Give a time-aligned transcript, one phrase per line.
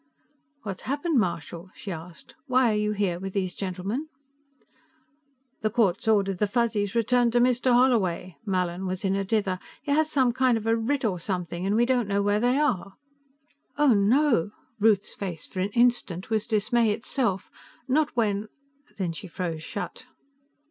[0.63, 2.33] "What happened, Marshal?" she asked.
[2.47, 4.07] "Why are you here with these gentlemen?"
[5.61, 7.71] "The court's ordered the Fuzzies returned to Mr.
[7.71, 9.59] Holloway." Mallin was in a dither.
[9.83, 12.93] "He has some kind a writ or something, and we don't know where they are."
[13.77, 17.51] "Oh, no!" Ruth's face, for an instant, was dismay itself.
[17.87, 18.47] "Not when"
[18.97, 20.05] Then she froze shut.